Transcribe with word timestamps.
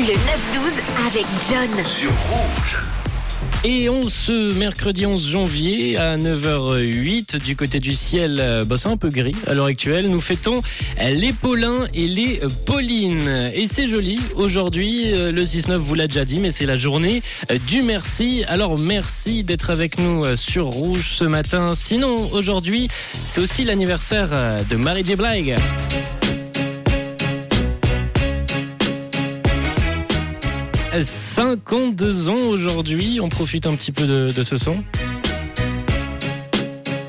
Le 0.00 0.06
9-12 0.06 0.16
avec 1.08 1.26
John. 1.46 1.84
Sur 1.84 2.10
Rouge. 2.30 2.78
Et 3.64 3.90
on 3.90 4.08
ce 4.08 4.54
mercredi 4.54 5.04
11 5.04 5.28
janvier 5.28 5.98
à 5.98 6.16
9h08 6.16 7.36
du 7.36 7.54
côté 7.54 7.80
du 7.80 7.92
ciel, 7.92 8.38
euh, 8.40 8.64
bah, 8.64 8.76
c'est 8.78 8.88
un 8.88 8.96
peu 8.96 9.10
gris 9.10 9.36
à 9.46 9.52
l'heure 9.52 9.66
actuelle. 9.66 10.08
Nous 10.08 10.22
fêtons 10.22 10.62
les 11.02 11.34
Paulins 11.34 11.84
et 11.92 12.08
les 12.08 12.40
Paulines. 12.64 13.50
Et 13.54 13.66
c'est 13.66 13.88
joli. 13.88 14.18
Aujourd'hui, 14.36 15.12
euh, 15.12 15.32
le 15.32 15.44
6-9 15.44 15.76
vous 15.76 15.94
l'a 15.94 16.06
déjà 16.06 16.24
dit, 16.24 16.40
mais 16.40 16.50
c'est 16.50 16.64
la 16.64 16.78
journée 16.78 17.22
euh, 17.50 17.58
du 17.68 17.82
merci. 17.82 18.42
Alors 18.48 18.78
merci 18.78 19.44
d'être 19.44 19.68
avec 19.68 19.98
nous 19.98 20.34
sur 20.34 20.68
Rouge 20.68 21.10
ce 21.12 21.24
matin. 21.24 21.74
Sinon, 21.74 22.32
aujourd'hui, 22.32 22.88
c'est 23.26 23.42
aussi 23.42 23.64
l'anniversaire 23.64 24.30
de 24.70 24.76
Mary 24.76 25.04
J. 25.04 25.16
Blige. 25.16 25.56
52 31.02 32.28
ans 32.28 32.48
aujourd'hui. 32.48 33.18
On 33.20 33.28
profite 33.28 33.66
un 33.66 33.74
petit 33.74 33.92
peu 33.92 34.06
de, 34.06 34.42
ce 34.42 34.56
son. 34.56 34.78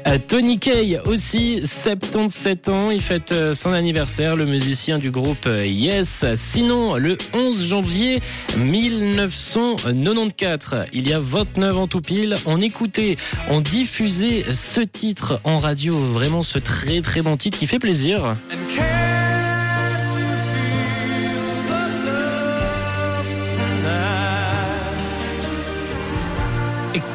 Euh, 0.07 0.17
Tony 0.27 0.59
Kay 0.59 0.99
aussi, 1.05 1.61
77 1.65 2.67
ans, 2.69 2.89
il 2.91 3.01
fête 3.01 3.31
euh, 3.31 3.53
son 3.53 3.71
anniversaire, 3.71 4.35
le 4.35 4.45
musicien 4.45 4.99
du 4.99 5.09
groupe 5.09 5.45
euh, 5.45 5.65
Yes. 5.65 6.25
Sinon, 6.35 6.95
le 6.95 7.17
11 7.33 7.67
janvier 7.67 8.19
1994, 8.57 10.87
il 10.91 11.07
y 11.07 11.13
a 11.13 11.19
29 11.19 11.77
ans 11.77 11.87
tout 11.87 12.01
pile, 12.01 12.35
on 12.45 12.59
écoutait, 12.59 13.15
on 13.49 13.61
diffusait 13.61 14.43
ce 14.51 14.81
titre 14.81 15.39
en 15.43 15.59
radio, 15.59 15.97
vraiment 15.97 16.41
ce 16.41 16.57
très 16.57 16.99
très 17.01 17.21
bon 17.21 17.37
titre 17.37 17.57
qui 17.57 17.67
fait 17.67 17.79
plaisir. 17.79 18.35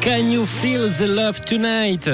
Can 0.07 0.31
You 0.31 0.45
Feel 0.45 0.87
the 0.87 1.01
Love 1.01 1.41
Tonight 1.41 2.09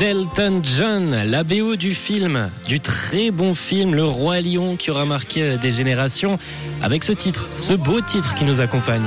Delton 0.00 0.60
John, 0.64 1.14
la 1.24 1.44
BO 1.44 1.76
du 1.76 1.94
film, 1.94 2.50
du 2.66 2.80
très 2.80 3.30
bon 3.30 3.54
film 3.54 3.94
Le 3.94 4.04
Roi 4.04 4.40
Lion 4.40 4.74
qui 4.74 4.90
aura 4.90 5.04
marqué 5.04 5.56
des 5.56 5.70
générations 5.70 6.40
avec 6.82 7.04
ce 7.04 7.12
titre, 7.12 7.48
ce 7.60 7.74
beau 7.74 8.00
titre 8.00 8.34
qui 8.34 8.42
nous 8.42 8.60
accompagne. 8.60 9.06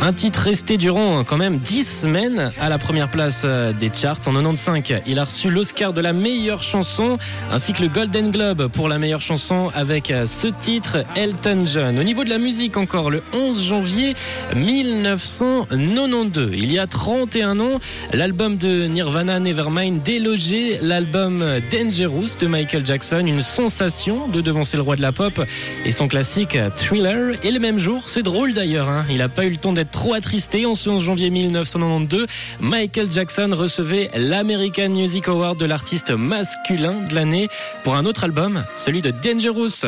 Un 0.00 0.12
titre 0.12 0.38
resté 0.42 0.76
durant 0.76 1.24
quand 1.24 1.38
même 1.38 1.56
10 1.56 1.82
semaines 2.02 2.52
à 2.60 2.68
la 2.68 2.78
première 2.78 3.08
place 3.08 3.42
euh, 3.44 3.72
des 3.72 3.90
charts 3.92 4.20
en 4.26 4.32
95. 4.32 5.02
Il 5.08 5.18
a 5.18 5.24
reçu 5.24 5.50
l'Oscar 5.50 5.92
de 5.92 6.00
la 6.00 6.12
meilleure 6.12 6.62
chanson 6.62 7.18
ainsi 7.50 7.72
que 7.72 7.82
le 7.82 7.88
Golden 7.88 8.30
Globe 8.30 8.68
pour 8.68 8.88
la 8.88 8.98
meilleure 8.98 9.20
chanson 9.20 9.72
avec 9.74 10.12
euh, 10.12 10.28
ce 10.28 10.46
titre 10.46 10.98
Elton 11.16 11.64
John. 11.66 11.98
Au 11.98 12.04
niveau 12.04 12.22
de 12.22 12.30
la 12.30 12.38
musique 12.38 12.76
encore, 12.76 13.10
le 13.10 13.24
11 13.32 13.60
janvier 13.60 14.14
1992, 14.54 16.52
il 16.54 16.72
y 16.72 16.78
a 16.78 16.86
31 16.86 17.58
ans, 17.58 17.80
l'album 18.12 18.56
de 18.56 18.86
Nirvana 18.86 19.40
Nevermind 19.40 20.00
délogé 20.04 20.78
l'album 20.80 21.44
Dangerous 21.72 22.36
de 22.40 22.46
Michael 22.46 22.86
Jackson, 22.86 23.24
une 23.26 23.42
sensation 23.42 24.28
de 24.28 24.40
devancer 24.42 24.76
le 24.76 24.84
roi 24.84 24.94
de 24.94 25.02
la 25.02 25.10
pop 25.10 25.42
et 25.84 25.90
son 25.90 26.06
classique 26.06 26.56
Thriller. 26.76 27.34
Et 27.42 27.50
le 27.50 27.58
même 27.58 27.78
jour, 27.78 28.04
c'est 28.08 28.22
drôle 28.22 28.54
d'ailleurs, 28.54 28.88
hein, 28.88 29.04
il 29.10 29.18
n'a 29.18 29.28
pas 29.28 29.44
eu 29.44 29.50
le 29.50 29.56
temps 29.56 29.72
d'être 29.72 29.87
trop 29.90 30.14
attristé. 30.14 30.66
En 30.66 30.74
ce 30.74 30.88
11 30.88 31.02
janvier 31.02 31.30
1992, 31.30 32.26
Michael 32.60 33.10
Jackson 33.10 33.50
recevait 33.52 34.10
l'American 34.16 34.90
Music 34.90 35.28
Award 35.28 35.58
de 35.58 35.66
l'artiste 35.66 36.10
masculin 36.10 36.94
de 37.08 37.14
l'année 37.14 37.48
pour 37.84 37.94
un 37.94 38.04
autre 38.06 38.24
album, 38.24 38.64
celui 38.76 39.02
de 39.02 39.10
Dangerous. 39.10 39.86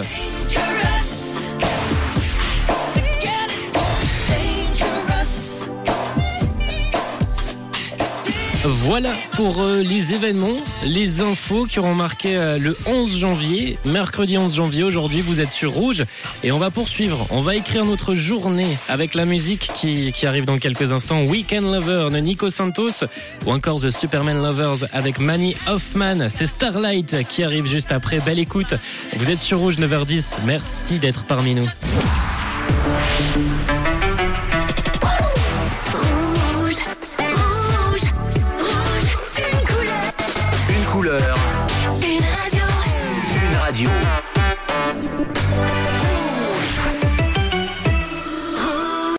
Voilà 8.63 9.15
pour 9.37 9.63
euh, 9.63 9.81
les 9.83 10.13
événements, 10.13 10.57
les 10.85 11.23
infos 11.23 11.65
qui 11.65 11.79
auront 11.79 11.95
marqué 11.95 12.37
euh, 12.37 12.59
le 12.59 12.77
11 12.85 13.17
janvier, 13.17 13.79
mercredi 13.87 14.37
11 14.37 14.55
janvier. 14.55 14.83
Aujourd'hui, 14.83 15.23
vous 15.23 15.41
êtes 15.41 15.51
sur 15.51 15.73
Rouge 15.73 16.05
et 16.45 16.53
on 16.53 16.59
va 16.59 16.71
poursuivre. 16.71 17.27
On 17.31 17.41
va 17.41 17.57
écrire 17.57 17.87
notre 17.87 18.15
journée 18.15 18.77
avec 18.91 19.15
la 19.15 19.25
musique 19.25 19.71
qui, 19.75 20.13
qui 20.13 20.27
arrive 20.27 20.45
dans 20.45 20.59
quelques 20.59 20.93
instants. 20.93 21.23
Weekend 21.23 21.65
Lover 21.73 22.09
de 22.13 22.19
Nico 22.19 22.51
Santos 22.51 23.07
ou 23.47 23.53
encore 23.53 23.81
The 23.81 23.91
Superman 23.91 24.43
Lovers 24.43 24.87
avec 24.93 25.21
Manny 25.21 25.57
Hoffman. 25.67 26.29
C'est 26.29 26.47
Starlight 26.47 27.27
qui 27.29 27.43
arrive 27.43 27.65
juste 27.65 27.93
après. 27.93 28.21
Belle 28.21 28.39
écoute. 28.39 28.75
Vous 29.17 29.31
êtes 29.31 29.39
sur 29.39 29.59
Rouge 29.59 29.79
9h10. 29.79 30.35
Merci 30.45 30.99
d'être 30.99 31.25
parmi 31.25 31.55
nous. 31.55 31.67
Radio. 43.87 44.11